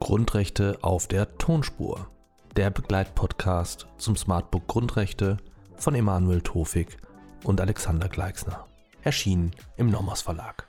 Grundrechte 0.00 0.78
auf 0.82 1.06
der 1.06 1.38
Tonspur. 1.38 2.08
Der 2.56 2.70
Begleitpodcast 2.70 3.86
zum 3.98 4.16
Smartbook 4.16 4.66
Grundrechte 4.66 5.36
von 5.76 5.94
Emanuel 5.94 6.40
Tofik 6.40 6.96
und 7.44 7.60
Alexander 7.60 8.08
Gleixner. 8.08 8.66
Erschienen 9.04 9.52
im 9.76 9.88
Nomos 9.88 10.22
Verlag. 10.22 10.66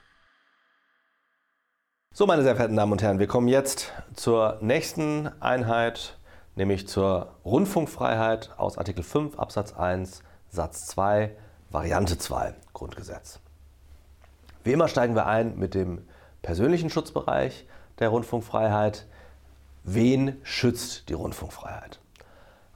So, 2.14 2.26
meine 2.26 2.44
sehr 2.44 2.54
verehrten 2.54 2.76
Damen 2.76 2.92
und 2.92 3.02
Herren, 3.02 3.18
wir 3.18 3.26
kommen 3.26 3.48
jetzt 3.48 3.92
zur 4.14 4.58
nächsten 4.60 5.26
Einheit, 5.42 6.20
nämlich 6.54 6.86
zur 6.86 7.40
Rundfunkfreiheit 7.44 8.56
aus 8.56 8.78
Artikel 8.78 9.02
5 9.02 9.36
Absatz 9.36 9.72
1 9.72 10.22
Satz 10.48 10.86
2 10.86 11.34
Variante 11.72 12.18
2 12.18 12.54
Grundgesetz. 12.74 13.40
Wie 14.62 14.72
immer 14.72 14.88
steigen 14.88 15.14
wir 15.14 15.24
ein 15.24 15.58
mit 15.58 15.74
dem 15.74 16.02
persönlichen 16.42 16.90
Schutzbereich 16.90 17.66
der 17.98 18.10
Rundfunkfreiheit. 18.10 19.06
Wen 19.82 20.36
schützt 20.42 21.08
die 21.08 21.14
Rundfunkfreiheit? 21.14 21.98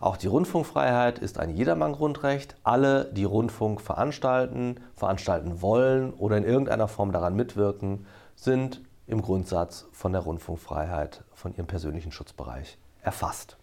Auch 0.00 0.16
die 0.16 0.28
Rundfunkfreiheit 0.28 1.18
ist 1.18 1.38
ein 1.38 1.54
Jedermann-Grundrecht. 1.54 2.56
Alle, 2.62 3.04
die 3.12 3.24
Rundfunk 3.24 3.82
veranstalten, 3.82 4.80
veranstalten 4.94 5.60
wollen 5.60 6.14
oder 6.14 6.38
in 6.38 6.44
irgendeiner 6.44 6.88
Form 6.88 7.12
daran 7.12 7.36
mitwirken, 7.36 8.06
sind 8.34 8.80
im 9.06 9.20
Grundsatz 9.20 9.88
von 9.92 10.12
der 10.12 10.22
Rundfunkfreiheit, 10.22 11.22
von 11.34 11.54
ihrem 11.54 11.66
persönlichen 11.66 12.12
Schutzbereich 12.12 12.78
erfasst. 13.02 13.58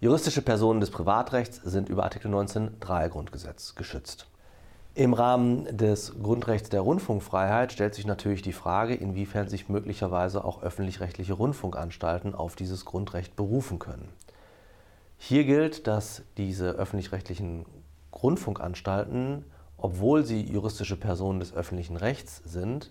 Juristische 0.00 0.42
Personen 0.42 0.80
des 0.80 0.92
Privatrechts 0.92 1.56
sind 1.64 1.88
über 1.88 2.04
Artikel 2.04 2.32
19.3 2.32 3.08
Grundgesetz 3.08 3.74
geschützt. 3.74 4.28
Im 4.98 5.12
Rahmen 5.12 5.64
des 5.76 6.20
Grundrechts 6.20 6.70
der 6.70 6.80
Rundfunkfreiheit 6.80 7.70
stellt 7.70 7.94
sich 7.94 8.04
natürlich 8.04 8.42
die 8.42 8.52
Frage, 8.52 8.96
inwiefern 8.96 9.46
sich 9.46 9.68
möglicherweise 9.68 10.44
auch 10.44 10.60
öffentlich-rechtliche 10.60 11.34
Rundfunkanstalten 11.34 12.34
auf 12.34 12.56
dieses 12.56 12.84
Grundrecht 12.84 13.36
berufen 13.36 13.78
können. 13.78 14.08
Hier 15.16 15.44
gilt, 15.44 15.86
dass 15.86 16.22
diese 16.36 16.70
öffentlich-rechtlichen 16.70 17.64
Rundfunkanstalten, 18.12 19.44
obwohl 19.76 20.24
sie 20.24 20.42
juristische 20.42 20.96
Personen 20.96 21.38
des 21.38 21.54
öffentlichen 21.54 21.96
Rechts 21.96 22.42
sind, 22.44 22.90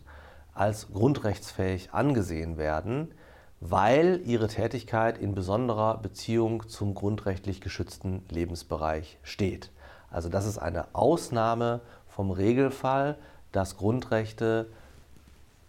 als 0.53 0.87
grundrechtsfähig 0.93 1.91
angesehen 1.91 2.57
werden, 2.57 3.13
weil 3.59 4.21
ihre 4.23 4.47
Tätigkeit 4.47 5.17
in 5.17 5.35
besonderer 5.35 5.97
Beziehung 5.97 6.69
zum 6.69 6.95
grundrechtlich 6.95 7.59
geschützten 7.59 8.23
Lebensbereich 8.29 9.17
steht. 9.23 9.71
Also 10.09 10.29
das 10.29 10.45
ist 10.45 10.57
eine 10.57 10.95
Ausnahme 10.95 11.81
vom 12.17 12.31
Regelfall, 12.31 13.15
dass 13.51 13.77
Grundrechte 13.77 14.65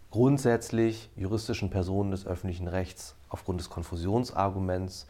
grundsätzlich 0.09 1.11
juristischen 1.15 1.69
Personen 1.69 2.09
des 2.09 2.25
öffentlichen 2.25 2.67
Rechts 2.67 3.15
aufgrund 3.29 3.59
des 3.59 3.69
Konfusionsarguments 3.69 5.05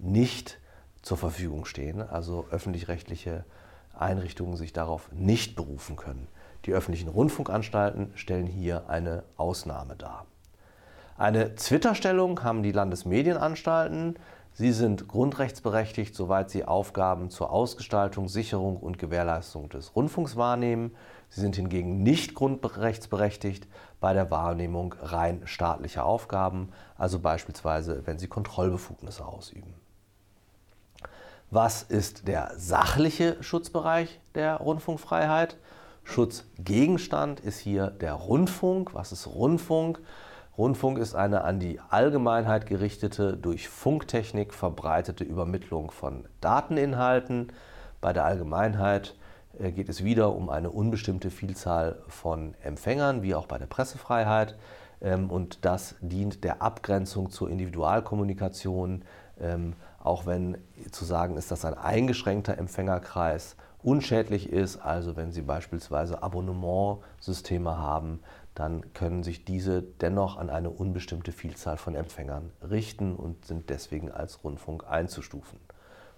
nicht 0.00 0.58
zur 1.02 1.16
Verfügung 1.16 1.64
stehen, 1.64 2.02
also 2.02 2.44
öffentlich-rechtliche 2.50 3.44
Einrichtungen 3.96 4.56
sich 4.56 4.72
darauf 4.72 5.12
nicht 5.12 5.54
berufen 5.54 5.94
können. 5.94 6.26
Die 6.64 6.72
öffentlichen 6.72 7.08
Rundfunkanstalten 7.08 8.10
stellen 8.16 8.48
hier 8.48 8.90
eine 8.90 9.22
Ausnahme 9.36 9.94
dar. 9.94 10.26
Eine 11.16 11.54
Twitter-Stellung 11.54 12.42
haben 12.42 12.64
die 12.64 12.72
Landesmedienanstalten. 12.72 14.16
Sie 14.52 14.72
sind 14.72 15.08
grundrechtsberechtigt, 15.08 16.14
soweit 16.14 16.50
sie 16.50 16.64
Aufgaben 16.64 17.30
zur 17.30 17.50
Ausgestaltung, 17.50 18.28
Sicherung 18.28 18.76
und 18.76 18.98
Gewährleistung 18.98 19.68
des 19.68 19.94
Rundfunks 19.94 20.36
wahrnehmen. 20.36 20.94
Sie 21.28 21.40
sind 21.40 21.56
hingegen 21.56 22.02
nicht 22.02 22.34
grundrechtsberechtigt 22.34 23.68
bei 24.00 24.12
der 24.12 24.30
Wahrnehmung 24.30 24.94
rein 25.00 25.42
staatlicher 25.44 26.04
Aufgaben, 26.04 26.70
also 26.98 27.20
beispielsweise, 27.20 28.06
wenn 28.06 28.18
sie 28.18 28.26
Kontrollbefugnisse 28.26 29.24
ausüben. 29.24 29.74
Was 31.52 31.82
ist 31.82 32.28
der 32.28 32.52
sachliche 32.56 33.42
Schutzbereich 33.42 34.20
der 34.34 34.56
Rundfunkfreiheit? 34.56 35.56
Schutzgegenstand 36.04 37.40
ist 37.40 37.58
hier 37.58 37.88
der 37.88 38.14
Rundfunk. 38.14 38.94
Was 38.94 39.12
ist 39.12 39.26
Rundfunk? 39.26 40.00
Rundfunk 40.60 40.98
ist 40.98 41.14
eine 41.14 41.42
an 41.44 41.58
die 41.58 41.80
Allgemeinheit 41.88 42.66
gerichtete, 42.66 43.34
durch 43.34 43.70
Funktechnik 43.70 44.52
verbreitete 44.52 45.24
Übermittlung 45.24 45.90
von 45.90 46.26
Dateninhalten. 46.42 47.48
Bei 48.02 48.12
der 48.12 48.26
Allgemeinheit 48.26 49.16
äh, 49.58 49.72
geht 49.72 49.88
es 49.88 50.04
wieder 50.04 50.34
um 50.34 50.50
eine 50.50 50.68
unbestimmte 50.68 51.30
Vielzahl 51.30 52.02
von 52.08 52.52
Empfängern, 52.62 53.22
wie 53.22 53.34
auch 53.34 53.46
bei 53.46 53.56
der 53.56 53.64
Pressefreiheit. 53.64 54.54
Ähm, 55.00 55.30
und 55.30 55.64
das 55.64 55.94
dient 56.02 56.44
der 56.44 56.60
Abgrenzung 56.60 57.30
zur 57.30 57.48
Individualkommunikation, 57.48 59.06
ähm, 59.40 59.72
auch 59.98 60.26
wenn 60.26 60.58
zu 60.90 61.06
sagen 61.06 61.38
ist, 61.38 61.50
dass 61.50 61.64
ein 61.64 61.72
eingeschränkter 61.72 62.58
Empfängerkreis 62.58 63.56
unschädlich 63.82 64.50
ist, 64.50 64.76
also 64.76 65.16
wenn 65.16 65.32
Sie 65.32 65.42
beispielsweise 65.42 66.22
Abonnementsysteme 66.22 67.78
haben, 67.78 68.20
dann 68.54 68.92
können 68.92 69.22
sich 69.22 69.44
diese 69.44 69.82
dennoch 69.82 70.36
an 70.36 70.50
eine 70.50 70.70
unbestimmte 70.70 71.32
Vielzahl 71.32 71.76
von 71.76 71.94
Empfängern 71.94 72.52
richten 72.68 73.14
und 73.14 73.44
sind 73.44 73.70
deswegen 73.70 74.10
als 74.10 74.44
Rundfunk 74.44 74.84
einzustufen. 74.88 75.58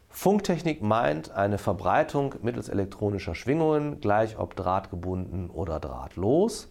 Funktechnik 0.08 0.82
meint 0.82 1.30
eine 1.30 1.56
Verbreitung 1.58 2.34
mittels 2.42 2.68
elektronischer 2.68 3.34
Schwingungen, 3.34 4.00
gleich 4.00 4.38
ob 4.38 4.56
drahtgebunden 4.56 5.48
oder 5.48 5.80
drahtlos. 5.80 6.68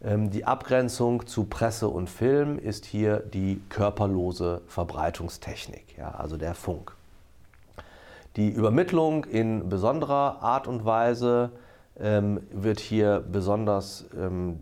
Ähm, 0.00 0.30
die 0.30 0.44
Abgrenzung 0.44 1.26
zu 1.26 1.44
Presse 1.44 1.88
und 1.88 2.08
Film 2.08 2.58
ist 2.58 2.84
hier 2.84 3.18
die 3.18 3.60
körperlose 3.68 4.62
Verbreitungstechnik, 4.68 5.96
ja, 5.98 6.12
also 6.12 6.36
der 6.36 6.54
Funk. 6.54 6.97
Die 8.38 8.50
Übermittlung 8.50 9.24
in 9.24 9.68
besonderer 9.68 10.40
Art 10.42 10.68
und 10.68 10.84
Weise 10.84 11.50
ähm, 11.98 12.40
wird 12.52 12.78
hier 12.78 13.18
besonders 13.18 14.04
ähm, 14.16 14.60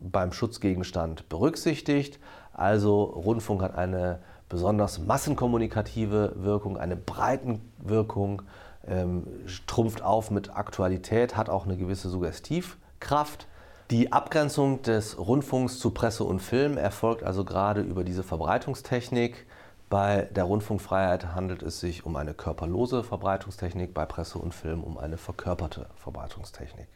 beim 0.00 0.32
Schutzgegenstand 0.32 1.28
berücksichtigt. 1.28 2.18
Also 2.52 3.04
Rundfunk 3.04 3.62
hat 3.62 3.76
eine 3.76 4.18
besonders 4.48 4.98
massenkommunikative 4.98 6.32
Wirkung, 6.34 6.78
eine 6.78 6.96
Breitenwirkung, 6.96 8.42
ähm, 8.88 9.28
trumpft 9.68 10.02
auf 10.02 10.32
mit 10.32 10.56
Aktualität, 10.56 11.36
hat 11.36 11.48
auch 11.48 11.64
eine 11.64 11.76
gewisse 11.76 12.08
Suggestivkraft. 12.08 13.46
Die 13.92 14.12
Abgrenzung 14.12 14.82
des 14.82 15.16
Rundfunks 15.16 15.78
zu 15.78 15.90
Presse 15.90 16.24
und 16.24 16.40
Film 16.40 16.76
erfolgt 16.76 17.22
also 17.22 17.44
gerade 17.44 17.82
über 17.82 18.02
diese 18.02 18.24
Verbreitungstechnik. 18.24 19.46
Bei 19.88 20.22
der 20.34 20.44
Rundfunkfreiheit 20.44 21.34
handelt 21.34 21.62
es 21.62 21.78
sich 21.78 22.04
um 22.04 22.16
eine 22.16 22.34
körperlose 22.34 23.04
Verbreitungstechnik, 23.04 23.94
bei 23.94 24.04
Presse 24.04 24.38
und 24.38 24.52
Film 24.52 24.82
um 24.82 24.98
eine 24.98 25.16
verkörperte 25.16 25.86
Verbreitungstechnik. 25.94 26.88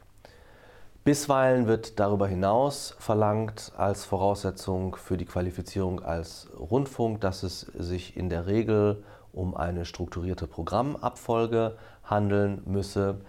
Bisweilen 1.05 1.67
wird 1.67 1.99
darüber 1.99 2.27
hinaus 2.27 2.95
verlangt 2.99 3.71
als 3.77 4.03
Voraussetzung 4.03 4.97
für 4.97 5.15
die 5.17 5.25
Qualifizierung 5.25 6.03
als 6.03 6.49
Rundfunk, 6.59 7.21
dass 7.21 7.43
es 7.43 7.61
sich 7.61 8.17
in 8.17 8.29
der 8.29 8.45
Regel 8.45 9.03
um 9.31 9.55
eine 9.55 9.85
strukturierte 9.85 10.45
Programmabfolge 10.45 11.77
handeln 12.03 12.61
müsse. 12.65 13.21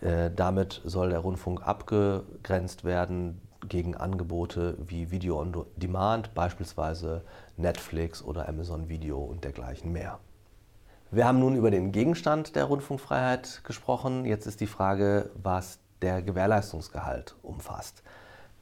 Äh, 0.00 0.30
damit 0.34 0.80
soll 0.84 1.10
der 1.10 1.18
Rundfunk 1.18 1.62
abgegrenzt 1.62 2.84
werden 2.84 3.42
gegen 3.68 3.96
Angebote 3.96 4.76
wie 4.86 5.10
Video 5.10 5.40
on 5.40 5.64
Demand, 5.76 6.34
beispielsweise 6.34 7.22
Netflix 7.56 8.22
oder 8.22 8.48
Amazon 8.48 8.88
Video 8.88 9.18
und 9.18 9.44
dergleichen 9.44 9.92
mehr. 9.92 10.18
Wir 11.10 11.26
haben 11.26 11.38
nun 11.38 11.56
über 11.56 11.70
den 11.70 11.92
Gegenstand 11.92 12.56
der 12.56 12.64
Rundfunkfreiheit 12.64 13.62
gesprochen. 13.64 14.24
Jetzt 14.24 14.46
ist 14.46 14.60
die 14.60 14.66
Frage, 14.66 15.30
was 15.34 15.78
der 16.00 16.22
Gewährleistungsgehalt 16.22 17.36
umfasst. 17.42 18.02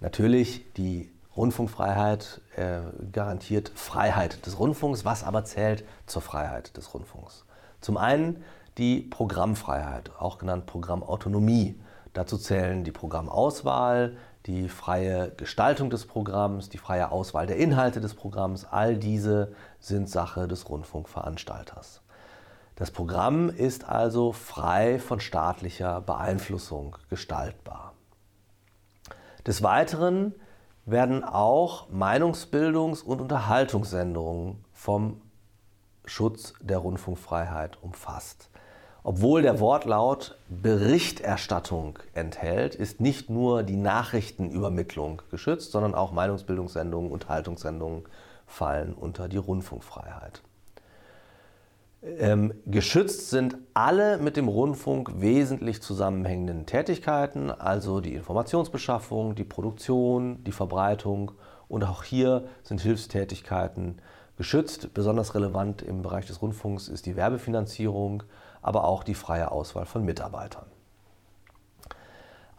Natürlich 0.00 0.72
die 0.74 1.10
Rundfunkfreiheit 1.36 2.40
äh, 2.56 2.80
garantiert 3.12 3.70
Freiheit 3.74 4.44
des 4.46 4.58
Rundfunks, 4.58 5.04
was 5.04 5.22
aber 5.22 5.44
zählt 5.44 5.84
zur 6.06 6.22
Freiheit 6.22 6.76
des 6.76 6.92
Rundfunks. 6.92 7.44
Zum 7.80 7.96
einen 7.96 8.42
die 8.78 9.00
Programmfreiheit, 9.00 10.10
auch 10.18 10.38
genannt 10.38 10.66
Programmautonomie. 10.66 11.80
Dazu 12.12 12.36
zählen 12.36 12.82
die 12.82 12.92
Programmauswahl, 12.92 14.16
die 14.46 14.68
freie 14.68 15.30
Gestaltung 15.32 15.90
des 15.90 16.06
Programms, 16.06 16.68
die 16.68 16.78
freie 16.78 17.10
Auswahl 17.10 17.46
der 17.46 17.56
Inhalte 17.56 18.00
des 18.00 18.14
Programms. 18.14 18.64
All 18.64 18.96
diese 18.96 19.52
sind 19.78 20.08
Sache 20.08 20.48
des 20.48 20.68
Rundfunkveranstalters. 20.68 22.02
Das 22.76 22.90
Programm 22.90 23.50
ist 23.50 23.88
also 23.88 24.32
frei 24.32 24.98
von 24.98 25.20
staatlicher 25.20 26.00
Beeinflussung 26.00 26.96
gestaltbar. 27.10 27.92
Des 29.46 29.62
Weiteren 29.62 30.34
werden 30.86 31.22
auch 31.22 31.90
Meinungsbildungs- 31.90 33.02
und 33.04 33.20
Unterhaltungssendungen 33.20 34.64
vom 34.72 35.20
Schutz 36.06 36.54
der 36.60 36.78
Rundfunkfreiheit 36.78 37.82
umfasst. 37.82 38.50
Obwohl 39.02 39.42
der 39.42 39.60
Wortlaut 39.60 40.36
Berichterstattung 40.48 41.98
enthält, 42.12 42.74
ist 42.74 43.00
nicht 43.00 43.30
nur 43.30 43.62
die 43.62 43.76
Nachrichtenübermittlung 43.76 45.22
geschützt, 45.30 45.72
sondern 45.72 45.94
auch 45.94 46.12
Meinungsbildungssendungen, 46.12 47.10
Unterhaltungssendungen 47.10 48.04
fallen 48.46 48.92
unter 48.94 49.28
die 49.28 49.38
Rundfunkfreiheit. 49.38 50.42
Ähm, 52.02 52.54
geschützt 52.66 53.28
sind 53.28 53.58
alle 53.74 54.16
mit 54.18 54.36
dem 54.36 54.48
Rundfunk 54.48 55.20
wesentlich 55.20 55.82
zusammenhängenden 55.82 56.64
Tätigkeiten, 56.64 57.50
also 57.50 58.00
die 58.00 58.14
Informationsbeschaffung, 58.14 59.34
die 59.34 59.44
Produktion, 59.44 60.42
die 60.44 60.52
Verbreitung 60.52 61.32
und 61.68 61.84
auch 61.84 62.02
hier 62.02 62.44
sind 62.62 62.80
Hilfstätigkeiten 62.80 64.00
geschützt. 64.38 64.94
Besonders 64.94 65.34
relevant 65.34 65.82
im 65.82 66.00
Bereich 66.00 66.26
des 66.26 66.40
Rundfunks 66.40 66.88
ist 66.88 67.04
die 67.04 67.16
Werbefinanzierung, 67.16 68.22
aber 68.62 68.84
auch 68.84 69.04
die 69.04 69.14
freie 69.14 69.50
Auswahl 69.50 69.86
von 69.86 70.04
Mitarbeitern. 70.04 70.66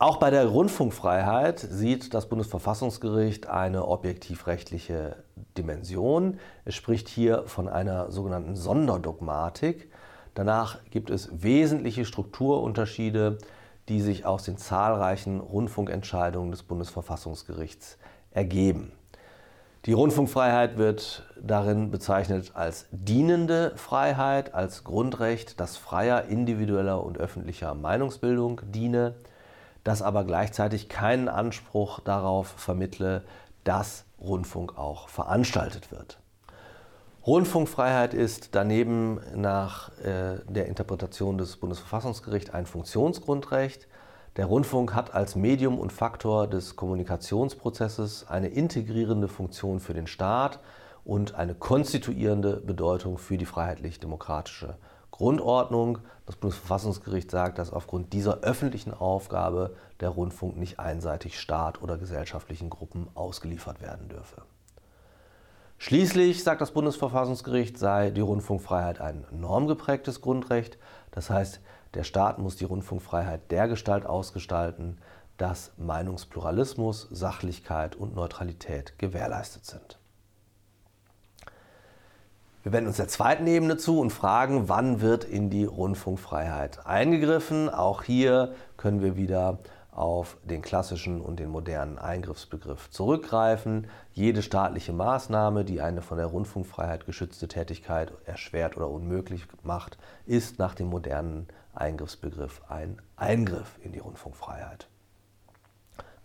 Auch 0.01 0.17
bei 0.17 0.31
der 0.31 0.47
Rundfunkfreiheit 0.47 1.59
sieht 1.59 2.15
das 2.15 2.27
Bundesverfassungsgericht 2.27 3.47
eine 3.47 3.87
objektivrechtliche 3.87 5.17
Dimension. 5.59 6.39
Es 6.65 6.73
spricht 6.73 7.07
hier 7.07 7.43
von 7.45 7.67
einer 7.67 8.09
sogenannten 8.09 8.55
Sonderdogmatik. 8.55 9.91
Danach 10.33 10.79
gibt 10.89 11.11
es 11.11 11.29
wesentliche 11.43 12.05
Strukturunterschiede, 12.05 13.37
die 13.89 14.01
sich 14.01 14.25
aus 14.25 14.43
den 14.43 14.57
zahlreichen 14.57 15.39
Rundfunkentscheidungen 15.39 16.49
des 16.49 16.63
Bundesverfassungsgerichts 16.63 17.99
ergeben. 18.31 18.93
Die 19.87 19.93
Rundfunkfreiheit 19.93 20.77
wird 20.77 21.23
darin 21.41 21.89
bezeichnet 21.89 22.51
als 22.53 22.85
dienende 22.91 23.73
Freiheit, 23.77 24.53
als 24.53 24.83
Grundrecht, 24.83 25.59
das 25.59 25.75
freier 25.75 26.25
individueller 26.25 27.03
und 27.03 27.17
öffentlicher 27.17 27.73
Meinungsbildung 27.73 28.61
diene, 28.63 29.15
das 29.83 30.03
aber 30.03 30.23
gleichzeitig 30.23 30.87
keinen 30.87 31.27
Anspruch 31.27 31.99
darauf 31.99 32.47
vermittle, 32.47 33.23
dass 33.63 34.05
Rundfunk 34.19 34.77
auch 34.77 35.09
veranstaltet 35.09 35.91
wird. 35.91 36.19
Rundfunkfreiheit 37.25 38.13
ist 38.13 38.49
daneben 38.53 39.19
nach 39.35 39.89
äh, 39.99 40.39
der 40.47 40.67
Interpretation 40.67 41.39
des 41.39 41.57
Bundesverfassungsgerichts 41.57 42.51
ein 42.51 42.67
Funktionsgrundrecht, 42.67 43.87
der 44.37 44.45
Rundfunk 44.45 44.93
hat 44.95 45.13
als 45.13 45.35
Medium 45.35 45.77
und 45.77 45.91
Faktor 45.91 46.47
des 46.47 46.77
Kommunikationsprozesses 46.77 48.27
eine 48.29 48.47
integrierende 48.47 49.27
Funktion 49.27 49.81
für 49.81 49.93
den 49.93 50.07
Staat 50.07 50.59
und 51.03 51.35
eine 51.35 51.53
konstituierende 51.53 52.57
Bedeutung 52.57 53.17
für 53.17 53.37
die 53.37 53.45
freiheitlich-demokratische 53.45 54.77
Grundordnung. 55.11 55.97
Das 56.25 56.37
Bundesverfassungsgericht 56.37 57.29
sagt, 57.29 57.57
dass 57.57 57.73
aufgrund 57.73 58.13
dieser 58.13 58.39
öffentlichen 58.39 58.93
Aufgabe 58.93 59.75
der 59.99 60.09
Rundfunk 60.09 60.55
nicht 60.55 60.79
einseitig 60.79 61.37
Staat 61.37 61.81
oder 61.81 61.97
gesellschaftlichen 61.97 62.69
Gruppen 62.69 63.09
ausgeliefert 63.15 63.81
werden 63.81 64.07
dürfe. 64.07 64.43
Schließlich, 65.77 66.43
sagt 66.43 66.61
das 66.61 66.71
Bundesverfassungsgericht, 66.71 67.77
sei 67.77 68.11
die 68.11 68.21
Rundfunkfreiheit 68.21 69.01
ein 69.01 69.25
normgeprägtes 69.31 70.21
Grundrecht. 70.21 70.77
Das 71.09 71.29
heißt, 71.29 71.59
der 71.93 72.03
Staat 72.03 72.39
muss 72.39 72.55
die 72.55 72.65
Rundfunkfreiheit 72.65 73.51
dergestalt 73.51 74.05
ausgestalten, 74.05 74.97
dass 75.37 75.71
Meinungspluralismus, 75.77 77.07
Sachlichkeit 77.11 77.95
und 77.95 78.15
Neutralität 78.15 78.97
gewährleistet 78.99 79.65
sind. 79.65 79.97
Wir 82.63 82.73
wenden 82.73 82.89
uns 82.89 82.97
der 82.97 83.07
zweiten 83.07 83.47
Ebene 83.47 83.77
zu 83.77 83.99
und 83.99 84.11
fragen, 84.11 84.69
wann 84.69 85.01
wird 85.01 85.23
in 85.23 85.49
die 85.49 85.65
Rundfunkfreiheit 85.65 86.85
eingegriffen. 86.85 87.69
Auch 87.69 88.03
hier 88.03 88.53
können 88.77 89.01
wir 89.01 89.17
wieder 89.17 89.57
auf 89.89 90.37
den 90.43 90.61
klassischen 90.61 91.21
und 91.21 91.39
den 91.39 91.49
modernen 91.49 91.97
Eingriffsbegriff 91.97 92.91
zurückgreifen. 92.91 93.87
Jede 94.13 94.43
staatliche 94.43 94.93
Maßnahme, 94.93 95.65
die 95.65 95.81
eine 95.81 96.03
von 96.03 96.17
der 96.17 96.27
Rundfunkfreiheit 96.27 97.07
geschützte 97.07 97.47
Tätigkeit 97.47 98.13
erschwert 98.25 98.77
oder 98.77 98.89
unmöglich 98.89 99.47
macht, 99.63 99.97
ist 100.27 100.59
nach 100.59 100.75
dem 100.75 100.87
modernen 100.87 101.47
Eingriffsbegriff 101.73 102.61
ein 102.69 103.01
Eingriff 103.15 103.79
in 103.81 103.91
die 103.91 103.99
Rundfunkfreiheit. 103.99 104.87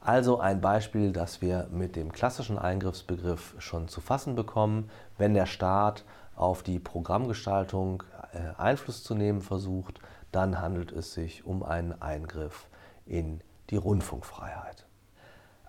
Also 0.00 0.38
ein 0.38 0.60
Beispiel, 0.60 1.12
das 1.12 1.40
wir 1.42 1.66
mit 1.70 1.96
dem 1.96 2.12
klassischen 2.12 2.58
Eingriffsbegriff 2.58 3.56
schon 3.58 3.88
zu 3.88 4.00
fassen 4.00 4.36
bekommen, 4.36 4.88
wenn 5.18 5.34
der 5.34 5.46
Staat 5.46 6.04
auf 6.36 6.62
die 6.62 6.78
Programmgestaltung 6.78 8.04
äh, 8.32 8.60
Einfluss 8.60 9.02
zu 9.02 9.14
nehmen 9.14 9.40
versucht, 9.40 10.00
dann 10.30 10.60
handelt 10.60 10.92
es 10.92 11.12
sich 11.12 11.44
um 11.44 11.62
einen 11.62 12.00
Eingriff 12.00 12.68
in 13.04 13.40
die 13.70 13.76
Rundfunkfreiheit. 13.76 14.85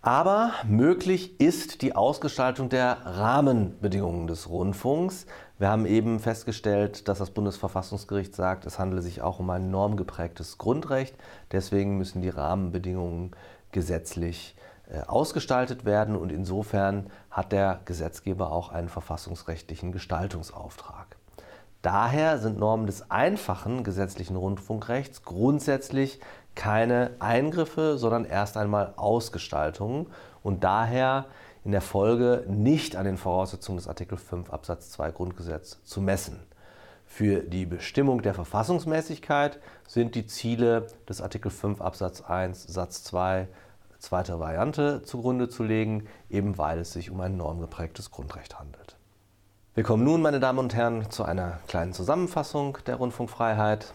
Aber 0.07 0.53
möglich 0.65 1.37
ist 1.41 1.81
die 1.81 1.93
Ausgestaltung 1.93 2.69
der 2.69 2.99
Rahmenbedingungen 3.03 4.27
des 4.27 4.47
Rundfunks. 4.47 5.25
Wir 5.59 5.67
haben 5.67 5.85
eben 5.85 6.21
festgestellt, 6.21 7.09
dass 7.09 7.17
das 7.17 7.31
Bundesverfassungsgericht 7.31 8.33
sagt, 8.33 8.65
es 8.65 8.79
handele 8.79 9.01
sich 9.01 9.21
auch 9.21 9.39
um 9.39 9.49
ein 9.49 9.69
normgeprägtes 9.69 10.57
Grundrecht. 10.57 11.13
Deswegen 11.51 11.97
müssen 11.97 12.21
die 12.21 12.29
Rahmenbedingungen 12.29 13.31
gesetzlich 13.73 14.55
äh, 14.89 15.01
ausgestaltet 15.01 15.83
werden 15.83 16.15
und 16.15 16.31
insofern 16.31 17.07
hat 17.29 17.51
der 17.51 17.81
Gesetzgeber 17.83 18.53
auch 18.53 18.69
einen 18.69 18.87
verfassungsrechtlichen 18.87 19.91
Gestaltungsauftrag. 19.91 21.16
Daher 21.87 22.37
sind 22.37 22.59
Normen 22.59 22.85
des 22.85 23.11
einfachen 23.11 23.85
gesetzlichen 23.85 24.35
Rundfunkrechts 24.35 25.23
grundsätzlich 25.23 26.19
keine 26.53 27.11
Eingriffe, 27.19 27.97
sondern 27.97 28.25
erst 28.25 28.57
einmal 28.57 28.93
Ausgestaltungen 28.97 30.07
und 30.43 30.65
daher 30.65 31.27
in 31.63 31.71
der 31.71 31.79
Folge 31.79 32.43
nicht 32.49 32.97
an 32.97 33.05
den 33.05 33.15
Voraussetzungen 33.15 33.77
des 33.77 33.87
Artikel 33.87 34.17
5 34.17 34.49
Absatz 34.49 34.91
2 34.91 35.11
Grundgesetz 35.11 35.81
zu 35.85 36.01
messen. 36.01 36.41
Für 37.05 37.39
die 37.39 37.65
Bestimmung 37.65 38.21
der 38.21 38.33
Verfassungsmäßigkeit 38.33 39.57
sind 39.87 40.13
die 40.15 40.27
Ziele 40.27 40.87
des 41.07 41.21
Artikel 41.21 41.49
5 41.49 41.79
Absatz 41.79 42.19
1 42.19 42.63
Satz 42.63 43.05
2 43.05 43.47
zweite 43.99 44.41
Variante 44.41 45.03
zugrunde 45.03 45.47
zu 45.47 45.63
legen, 45.63 46.09
eben 46.29 46.57
weil 46.57 46.79
es 46.79 46.91
sich 46.91 47.11
um 47.11 47.21
ein 47.21 47.37
normgeprägtes 47.37 48.11
Grundrecht 48.11 48.59
handelt. 48.59 48.96
Wir 49.77 49.83
kommen 49.83 50.03
nun, 50.03 50.23
meine 50.23 50.39
Damen 50.39 50.57
und 50.57 50.73
Herren, 50.73 51.11
zu 51.11 51.23
einer 51.23 51.59
kleinen 51.67 51.93
Zusammenfassung 51.93 52.79
der 52.87 52.95
Rundfunkfreiheit. 52.95 53.93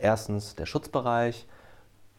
Erstens 0.00 0.56
der 0.56 0.66
Schutzbereich. 0.66 1.46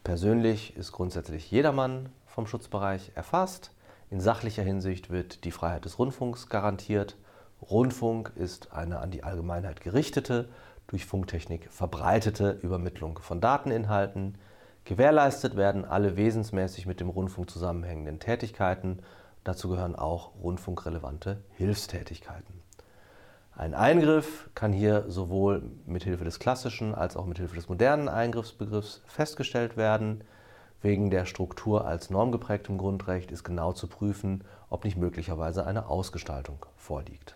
Persönlich 0.06 0.78
ist 0.78 0.94
grundsätzlich 0.94 1.52
jedermann 1.52 2.08
vom 2.26 2.48
Schutzbereich 2.48 3.12
erfasst. 3.14 3.72
In 4.10 4.22
sachlicher 4.22 4.64
Hinsicht 4.64 5.10
wird 5.10 5.44
die 5.44 5.52
Freiheit 5.52 5.84
des 5.84 6.00
Rundfunks 6.00 6.48
garantiert. 6.48 7.18
Rundfunk 7.62 8.32
ist 8.38 8.72
eine 8.72 9.00
an 9.00 9.12
die 9.12 9.26
Allgemeinheit 9.26 9.82
gerichtete, 9.82 10.48
durch 10.88 11.06
Funktechnik 11.06 11.70
verbreitete 11.70 12.52
Übermittlung 12.52 13.20
von 13.20 13.42
Dateninhalten. 13.42 14.38
Gewährleistet 14.86 15.58
werden 15.58 15.84
alle 15.84 16.16
wesensmäßig 16.16 16.86
mit 16.86 17.02
dem 17.02 17.10
Rundfunk 17.10 17.50
zusammenhängenden 17.50 18.22
Tätigkeiten. 18.22 19.00
Dazu 19.44 19.68
gehören 19.68 19.98
auch 19.98 20.36
rundfunkrelevante 20.42 21.44
Hilfstätigkeiten. 21.58 22.63
Ein 23.56 23.76
Eingriff 23.76 24.50
kann 24.56 24.74
hier 24.74 25.06
sowohl 25.10 25.62
mit 25.86 26.04
Hilfe 26.04 26.24
des 26.24 26.40
klassischen 26.40 26.96
als 26.96 27.16
auch 27.16 27.28
mit 27.28 27.38
Hilfe 27.38 27.56
des 27.56 27.70
modernen 27.70 28.10
Eingriffsbegriffs 28.10 29.04
festgestellt 29.06 29.78
werden. 29.78 30.24
Wegen 30.82 31.12
der 31.12 31.26
Struktur 31.26 31.86
als 31.86 32.10
normgeprägtem 32.10 32.80
Grundrecht 32.80 33.32
ist 33.32 33.44
genau 33.44 33.72
zu 33.72 33.88
prüfen, 33.88 34.44
ob 34.70 34.84
nicht 34.84 34.98
möglicherweise 34.98 35.68
eine 35.68 35.86
Ausgestaltung 35.86 36.66
vorliegt. 36.78 37.36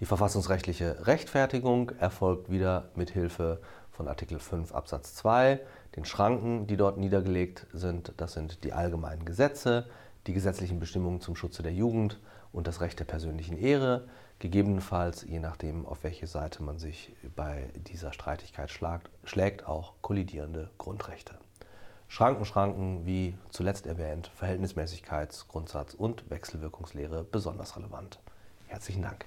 Die 0.00 0.04
verfassungsrechtliche 0.04 1.06
Rechtfertigung 1.06 1.90
erfolgt 2.00 2.50
wieder 2.50 2.88
mit 2.96 3.10
Hilfe 3.10 3.60
von 3.92 4.08
Artikel 4.08 4.40
5 4.40 4.74
Absatz 4.74 5.14
2. 5.14 5.60
Den 5.94 6.04
Schranken, 6.04 6.66
die 6.66 6.76
dort 6.76 6.98
niedergelegt 6.98 7.68
sind, 7.72 8.14
das 8.16 8.32
sind 8.32 8.64
die 8.64 8.72
allgemeinen 8.72 9.24
Gesetze, 9.24 9.86
die 10.26 10.32
gesetzlichen 10.32 10.80
Bestimmungen 10.80 11.20
zum 11.20 11.36
Schutze 11.36 11.62
der 11.62 11.72
Jugend 11.72 12.18
und 12.52 12.66
das 12.66 12.80
Recht 12.80 12.98
der 12.98 13.04
persönlichen 13.04 13.56
Ehre, 13.56 14.08
gegebenenfalls, 14.38 15.24
je 15.24 15.38
nachdem, 15.38 15.86
auf 15.86 16.02
welche 16.02 16.26
Seite 16.26 16.62
man 16.62 16.78
sich 16.78 17.14
bei 17.36 17.70
dieser 17.76 18.12
Streitigkeit 18.12 18.70
schlagt, 18.70 19.10
schlägt, 19.24 19.66
auch 19.66 19.94
kollidierende 20.02 20.70
Grundrechte. 20.78 21.34
Schranken, 22.08 22.44
Schranken, 22.44 23.06
wie 23.06 23.34
zuletzt 23.50 23.86
erwähnt, 23.86 24.30
Verhältnismäßigkeitsgrundsatz 24.34 25.94
und 25.94 26.28
Wechselwirkungslehre 26.28 27.24
besonders 27.24 27.76
relevant. 27.76 28.20
Herzlichen 28.66 29.02
Dank. 29.02 29.24